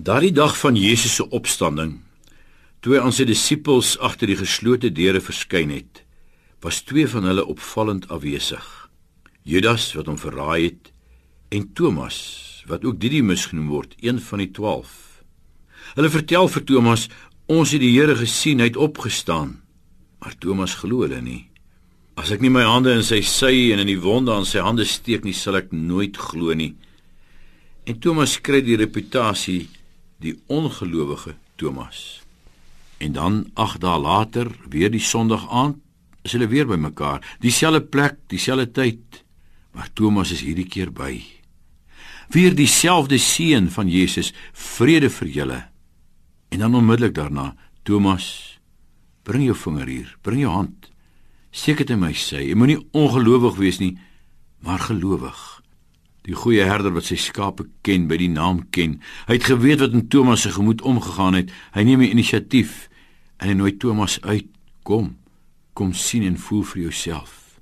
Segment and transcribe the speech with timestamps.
[0.00, 1.98] Daardie dag van Jesus se opstanding,
[2.80, 6.00] toe hy aan sy disippels agter die geslote deure verskyn het,
[6.64, 8.64] was twee van hulle opvallend afwesig.
[9.44, 10.88] Judas wat hom verraai het
[11.52, 12.16] en Thomas
[12.70, 14.94] wat ook Didimus genoem word, een van die 12.
[15.98, 17.08] Hulle vertel vir Thomas,
[17.46, 19.60] "Ons het die Here gesien, hy het opgestaan."
[20.20, 21.48] Maar Thomas glo hulle nie.
[22.16, 24.84] "As ek nie my hande in sy sy en in die wonde aan sy hande
[24.84, 26.74] steek nie, sal ek nooit glo nie."
[27.86, 29.68] En Thomas kry die reputasie
[30.20, 32.20] die ongelowige Thomas.
[33.00, 35.80] En dan 8 dae later, weer die Sondag aand,
[36.22, 39.22] is hulle weer bymekaar, dieselfde plek, dieselfde tyd,
[39.72, 41.14] maar Thomas is hierdie keer by.
[42.30, 45.60] Weer dieselfde seën van Jesus, vrede vir julle.
[46.50, 48.58] En dan onmiddellik daarna, Thomas,
[49.24, 50.90] bring jou vinger hier, bring jou hand.
[51.50, 52.44] Steek dit my sy.
[52.50, 53.94] Jy moenie ongelowig wees nie,
[54.62, 55.59] maar gelowig.
[56.30, 59.00] Die goeie herder wat sy skape ken, by die naam ken.
[59.26, 61.50] Hy het geweet wat in Thomas se gemoed omgegaan het.
[61.74, 62.84] Hy neem die inisiatief
[63.42, 64.46] en hy nooi Thomas uit.
[64.86, 65.16] Kom,
[65.74, 67.58] kom sien en voel vir jouself.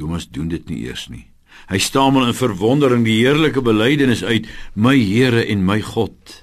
[0.00, 1.26] Thomas doen dit nie eers nie.
[1.68, 6.40] Hy stamel in verwondering die heerlike belydenis uit: "My Here en my God."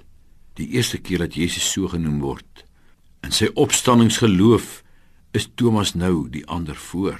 [0.61, 2.65] Die eerste keer dat Jesus so genoem word.
[3.25, 4.83] In sy opstanningsgeloof
[5.33, 7.17] is Thomas nou die ander voor.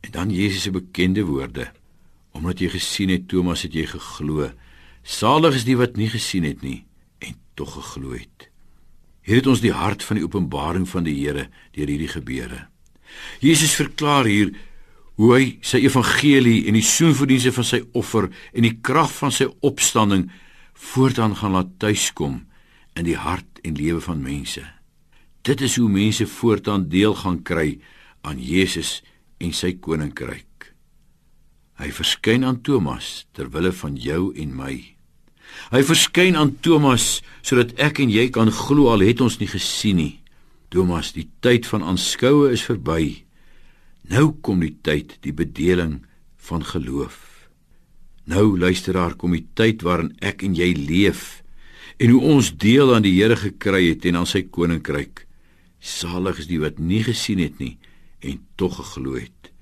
[0.00, 1.68] En dan Jesus se bekende woorde:
[2.34, 4.50] Omdat jy gesien het Thomas het jy geglo.
[5.04, 6.82] Salig is die wat nie gesien het nie
[7.24, 8.50] en tog geglo het.
[9.24, 12.66] Hier het ons die hart van die openbaring van die Here deur hierdie gebeure.
[13.40, 14.52] Jesus verklaar hier
[15.20, 19.46] hoe hy sy evangelie en die soenverdienste van sy offer en die krag van sy
[19.64, 20.26] opstanding
[20.90, 22.40] voortaan gaan laat tuiskom
[22.98, 24.64] in die hart en lewe van mense.
[25.44, 27.78] Dit is hoe mense voortaan deel gaan kry
[28.24, 29.02] aan Jesus
[29.38, 30.53] en sy koninkryk.
[31.80, 34.74] Hy verskyn aan Thomas ter wille van jou en my.
[35.74, 39.98] Hy verskyn aan Thomas sodat ek en jy kan glo al het ons nie gesien
[39.98, 40.14] nie.
[40.70, 43.24] Thomas, die tyd van aanskoue is verby.
[44.10, 46.02] Nou kom die tyd, die bedeling
[46.48, 47.48] van geloof.
[48.30, 51.44] Nou luisteraar, kom die tyd waarin ek en jy leef
[52.02, 55.26] en hoe ons deel aan die Here gekry het en aan sy koninkryk.
[55.78, 57.76] Salig is die wat nie gesien het nie
[58.24, 59.53] en tog geglo het.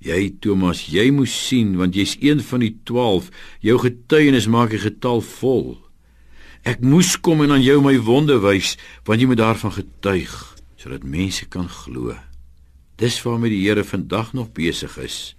[0.00, 3.28] Jy Thomas, jy moes sien want jy's een van die 12.
[3.60, 5.76] Jou getuienis maak die getal vol.
[6.64, 10.32] Ek moes kom en aan jou my wonde wys want jy moet daarvan getuig
[10.80, 12.16] sodat mense kan glo.
[12.96, 15.36] Dis waarmee die Here vandag nog besig is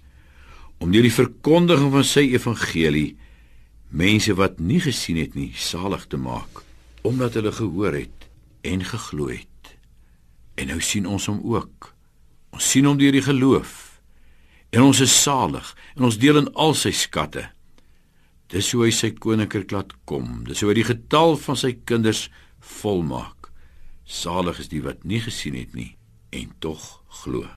[0.82, 3.12] om deur die verkondiging van sy evangelie
[3.90, 6.62] mense wat nie gesien het nie salig te maak
[7.06, 8.28] omdat hulle gehoor het
[8.62, 9.74] en geglo het.
[10.54, 11.88] En nou sien ons hom ook.
[12.54, 13.91] Ons sien hom deur die geloof
[14.72, 17.44] en ons is salig en ons deel in al sy skatte.
[18.52, 20.42] Dis hoe hy sy koninkryk laat kom.
[20.48, 22.26] Dis hoe hy die getal van sy kinders
[22.80, 23.52] volmaak.
[24.04, 25.92] Salig is die wat nie gesien het nie
[26.32, 27.52] en tog glo.